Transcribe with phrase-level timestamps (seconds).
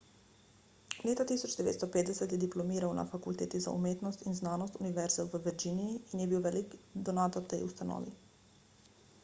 [1.05, 6.31] leta 1950 je diplomiral na fakulteti za umetnost in znanost univerze v virginiji in je
[6.35, 6.75] bil velik
[7.11, 8.17] donator tej ustanovi